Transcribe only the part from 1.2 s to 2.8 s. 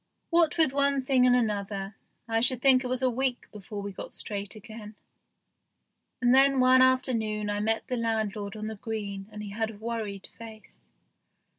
and another, I should